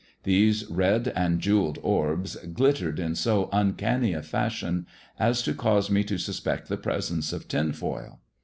[0.23, 4.87] These red and jewelled orbs glittered in so uncanny a fashion
[5.19, 8.19] as to cause me to suspect the presence of tin foil.